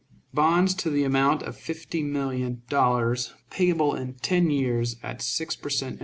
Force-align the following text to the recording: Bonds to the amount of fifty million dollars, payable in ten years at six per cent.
Bonds 0.33 0.73
to 0.73 0.89
the 0.89 1.03
amount 1.03 1.43
of 1.43 1.55
fifty 1.55 2.01
million 2.01 2.63
dollars, 2.67 3.35
payable 3.51 3.93
in 3.93 4.15
ten 4.15 4.49
years 4.49 4.95
at 5.03 5.21
six 5.21 5.55
per 5.55 5.69
cent. 5.69 5.99